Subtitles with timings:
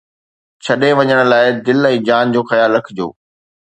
[0.63, 3.07] ڇڏي وڃڻ لاءِ دل ۽ جان جو خيال رکجو